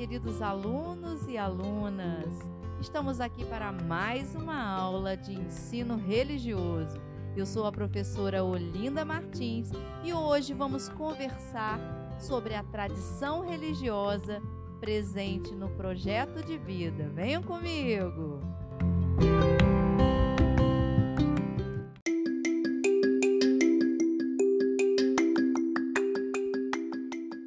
queridos 0.00 0.40
alunos 0.40 1.28
e 1.28 1.36
alunas! 1.36 2.32
Estamos 2.80 3.20
aqui 3.20 3.44
para 3.44 3.70
mais 3.70 4.34
uma 4.34 4.58
aula 4.58 5.14
de 5.14 5.34
ensino 5.34 5.94
religioso. 5.94 6.98
Eu 7.36 7.44
sou 7.44 7.66
a 7.66 7.70
professora 7.70 8.42
Olinda 8.42 9.04
Martins 9.04 9.70
e 10.02 10.10
hoje 10.14 10.54
vamos 10.54 10.88
conversar 10.88 11.78
sobre 12.18 12.54
a 12.54 12.62
tradição 12.62 13.46
religiosa 13.46 14.40
presente 14.80 15.54
no 15.54 15.68
projeto 15.68 16.42
de 16.46 16.56
vida. 16.56 17.10
Venham 17.14 17.42
comigo! 17.42 18.40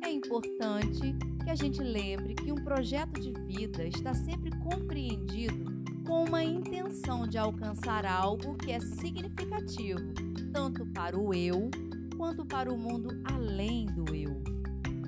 É 0.03 0.11
importante 0.11 1.17
a 1.53 1.55
gente 1.55 1.83
lembre 1.83 2.33
que 2.33 2.51
um 2.51 2.63
projeto 2.63 3.21
de 3.21 3.31
vida 3.45 3.85
está 3.85 4.11
sempre 4.15 4.49
compreendido 4.57 5.71
com 6.03 6.23
uma 6.23 6.43
intenção 6.43 7.27
de 7.27 7.37
alcançar 7.37 8.07
algo 8.07 8.55
que 8.55 8.71
é 8.71 8.79
significativo, 8.79 10.01
tanto 10.51 10.83
para 10.87 11.15
o 11.15 11.31
eu 11.31 11.69
quanto 12.17 12.43
para 12.43 12.73
o 12.73 12.77
mundo 12.77 13.21
além 13.23 13.85
do 13.85 14.15
eu. 14.15 14.41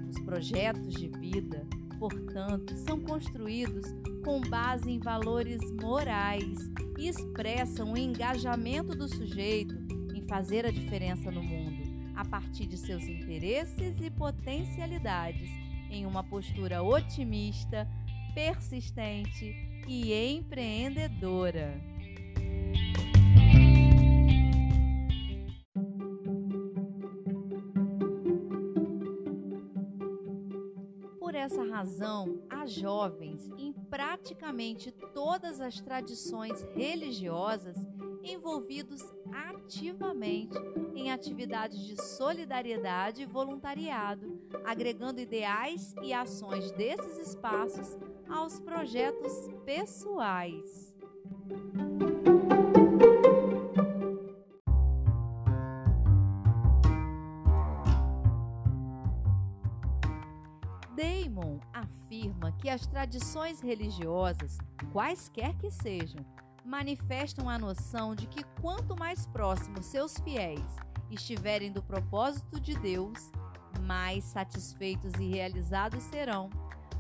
Os 0.08 0.20
projetos 0.20 0.94
de 0.94 1.08
vida, 1.08 1.66
portanto, 1.98 2.78
são 2.78 3.00
construídos 3.00 3.88
com 4.24 4.40
base 4.42 4.92
em 4.92 5.00
valores 5.00 5.60
morais 5.82 6.60
e 6.96 7.08
expressam 7.08 7.94
o 7.94 7.98
engajamento 7.98 8.96
do 8.96 9.08
sujeito 9.08 9.76
em 10.14 10.22
fazer 10.28 10.64
a 10.64 10.72
diferença 10.72 11.32
no 11.32 11.42
mundo, 11.42 12.14
a 12.16 12.24
partir 12.24 12.68
de 12.68 12.78
seus 12.78 13.04
interesses 13.04 14.00
e 14.00 14.12
potencialidades, 14.12 15.65
em 15.90 16.06
uma 16.06 16.24
postura 16.24 16.82
otimista, 16.84 17.88
persistente 18.34 19.54
e 19.88 20.14
empreendedora. 20.14 21.82
Por 31.20 31.34
essa 31.34 31.64
razão, 31.64 32.44
há 32.50 32.66
jovens 32.66 33.50
em 33.58 33.72
praticamente 33.90 34.92
todas 35.14 35.62
as 35.62 35.80
tradições 35.80 36.64
religiosas 36.76 37.78
envolvidos 38.24 39.02
ativamente 39.32 40.58
em 40.94 41.12
atividades 41.12 41.80
de 41.80 42.02
solidariedade 42.02 43.22
e 43.22 43.26
voluntariado, 43.26 44.40
agregando 44.64 45.22
ideais 45.22 45.94
e 46.02 46.14
ações 46.14 46.72
desses 46.72 47.30
espaços 47.30 47.98
aos 48.30 48.60
projetos 48.60 49.34
pessoais. 49.66 50.94
Damon 60.96 61.60
afirma 61.74 62.52
que 62.54 62.70
as 62.70 62.88
tradições 62.88 63.60
religiosas, 63.60 64.58
quaisquer 64.94 65.54
que 65.58 65.70
sejam, 65.70 66.26
manifestam 66.66 67.48
a 67.48 67.60
noção 67.60 68.16
de 68.16 68.26
que 68.26 68.44
quanto 68.60 68.98
mais 68.98 69.28
próximos 69.28 69.86
seus 69.86 70.18
fiéis 70.18 70.66
estiverem 71.12 71.72
do 71.72 71.82
propósito 71.82 72.60
de 72.60 72.76
Deus, 72.78 73.32
mais 73.82 74.24
satisfeitos 74.24 75.14
e 75.20 75.30
realizados 75.30 76.04
serão. 76.04 76.50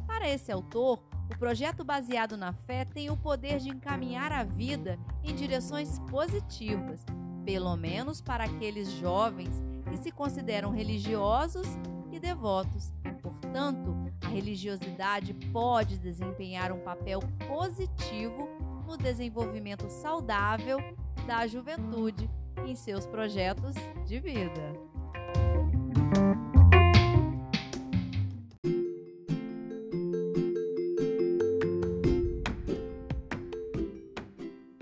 Para 0.05 0.29
esse 0.29 0.51
autor, 0.51 0.99
o 1.33 1.37
projeto 1.39 1.83
baseado 1.83 2.37
na 2.37 2.53
fé 2.53 2.85
tem 2.85 3.09
o 3.09 3.17
poder 3.17 3.59
de 3.59 3.69
encaminhar 3.69 4.31
a 4.31 4.43
vida 4.43 4.99
em 5.23 5.33
direções 5.33 5.97
positivas, 6.11 7.03
pelo 7.43 7.75
menos 7.75 8.21
para 8.21 8.43
aqueles 8.43 8.91
jovens 8.91 9.63
que 9.89 9.97
se 9.97 10.11
consideram 10.11 10.69
religiosos 10.69 11.67
e 12.11 12.19
devotos. 12.19 12.93
Portanto, 13.21 13.95
a 14.23 14.27
religiosidade 14.27 15.33
pode 15.51 15.97
desempenhar 15.97 16.71
um 16.71 16.79
papel 16.79 17.19
positivo 17.47 18.47
no 18.85 18.97
desenvolvimento 18.97 19.89
saudável 19.89 20.77
da 21.25 21.47
juventude 21.47 22.29
em 22.65 22.75
seus 22.75 23.05
projetos 23.05 23.75
de 24.05 24.19
vida. 24.19 24.73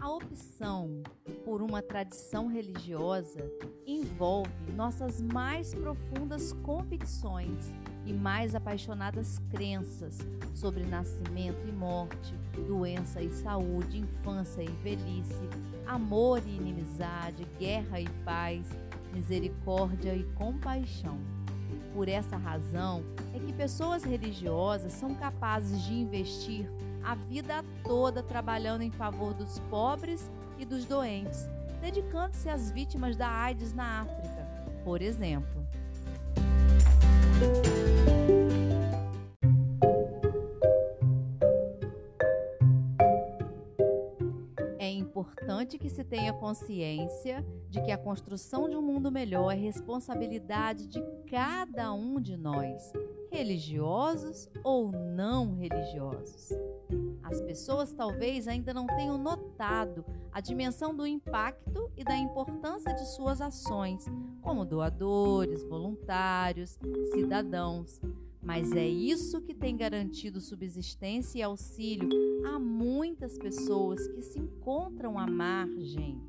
A 0.02 0.10
opção 0.10 1.02
por 1.46 1.62
uma 1.62 1.82
tradição 1.82 2.48
religiosa 2.48 3.40
envolve 3.86 4.72
nossas 4.76 5.22
mais 5.22 5.74
profundas 5.74 6.54
convicções 6.64 7.72
e 8.06 8.14
mais 8.14 8.56
apaixonadas 8.56 9.40
crenças 9.50 10.20
sobre 10.54 10.84
nascimento 10.84 11.68
e 11.68 11.72
morte, 11.72 12.34
doença 12.68 13.22
e 13.22 13.32
saúde, 13.32 14.00
infância 14.00 14.62
e 14.62 14.70
velhice, 14.84 15.48
amor 15.86 16.42
e 16.46 16.56
inimizade, 16.56 17.48
guerra 17.60 18.00
e 18.00 18.10
paz, 18.26 18.68
misericórdia 19.14 20.16
e 20.16 20.24
compaixão. 20.36 21.18
Por 21.94 22.10
essa 22.10 22.36
razão 22.36 23.04
é 23.34 23.40
que 23.40 23.54
pessoas 23.54 24.04
religiosas 24.04 24.94
são 24.94 25.14
capazes 25.16 25.84
de 25.84 25.94
investir 25.94 26.68
a 27.04 27.16
vida 27.16 27.64
toda 27.84 28.24
trabalhando 28.24 28.82
em 28.82 28.92
favor 28.92 29.34
dos 29.34 29.60
pobres 29.70 30.32
e 30.58 30.66
dos 30.66 30.86
doentes, 30.86 31.48
dedicando-se 31.82 32.50
às 32.50 32.72
vítimas 32.72 33.16
da 33.16 33.30
AIDS 33.30 33.74
na 33.74 34.02
África, 34.02 34.48
por 34.84 35.02
exemplo. 35.02 35.64
Importante 45.24 45.78
que 45.78 45.90
se 45.90 46.04
tenha 46.04 46.34
consciência 46.34 47.46
de 47.70 47.82
que 47.82 47.92
a 47.92 47.98
construção 47.98 48.70
de 48.70 48.76
um 48.76 48.82
mundo 48.82 49.10
melhor 49.10 49.52
é 49.52 49.56
responsabilidade 49.56 50.86
de 50.86 51.02
cada 51.30 51.94
um 51.94 52.20
de 52.20 52.36
nós, 52.36 52.92
religiosos 53.32 54.50
ou 54.64 54.92
não 54.92 55.56
religiosos. 55.56 56.50
As 57.24 57.40
pessoas 57.42 57.94
talvez 57.94 58.50
ainda 58.50 58.74
não 58.74 58.86
tenham 58.86 59.18
notado 59.18 60.06
a 60.32 60.42
dimensão 60.42 60.94
do 60.94 61.08
impacto 61.08 61.90
e 61.96 62.04
da 62.04 62.18
importância 62.18 62.94
de 62.94 63.08
suas 63.16 63.40
ações, 63.40 64.06
como 64.42 64.66
doadores, 64.66 65.64
voluntários, 65.64 66.78
cidadãos. 67.14 68.02
Mas 68.44 68.74
é 68.74 68.86
isso 68.86 69.42
que 69.42 69.54
tem 69.54 69.78
garantido 69.78 70.42
subsistência 70.42 71.40
e 71.40 71.42
auxílio 71.42 72.10
a 72.46 72.60
muitas 72.60 73.38
pessoas 73.38 74.06
que 74.10 74.22
se 74.22 74.38
encontram 74.38 75.18
à 75.18 75.26
margem. 75.26 76.22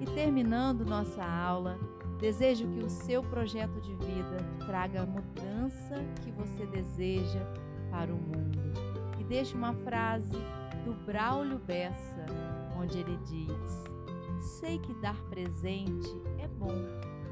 E 0.00 0.04
terminando 0.14 0.86
nossa 0.86 1.22
aula, 1.22 1.78
desejo 2.18 2.66
que 2.68 2.78
o 2.78 2.88
seu 2.88 3.22
projeto 3.22 3.78
de 3.82 3.94
vida 3.96 4.38
traga 4.64 5.02
a 5.02 5.06
mudança 5.06 6.02
que 6.24 6.30
você 6.30 6.64
deseja 6.66 7.44
para 7.90 8.14
o 8.14 8.16
mundo. 8.16 8.58
E 9.20 9.24
deixe 9.24 9.54
uma 9.54 9.74
frase 9.74 10.36
Braulio 11.06 11.60
Bessa, 11.60 12.26
onde 12.76 12.98
ele 12.98 13.16
diz: 13.18 13.84
Sei 14.40 14.76
que 14.80 14.92
dar 14.94 15.16
presente 15.30 16.10
é 16.40 16.48
bom, 16.48 16.74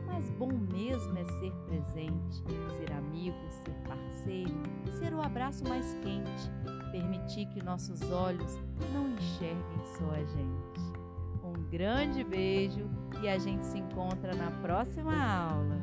mas 0.06 0.30
bom 0.30 0.52
mesmo 0.72 1.18
é 1.18 1.24
ser 1.24 1.52
presente, 1.66 2.44
ser 2.78 2.92
amigo, 2.92 3.36
ser 3.50 3.74
parceiro, 3.86 4.54
ser 4.92 5.12
o 5.12 5.20
abraço 5.20 5.64
mais 5.68 5.92
quente, 6.04 6.50
permitir 6.92 7.46
que 7.46 7.64
nossos 7.64 8.00
olhos 8.12 8.60
não 8.92 9.08
enxerguem 9.10 9.84
só 9.98 10.08
a 10.12 10.24
gente. 10.24 10.94
Um 11.42 11.68
grande 11.68 12.22
beijo 12.22 12.88
e 13.20 13.28
a 13.28 13.38
gente 13.38 13.66
se 13.66 13.78
encontra 13.78 14.36
na 14.36 14.52
próxima 14.62 15.14
aula. 15.16 15.82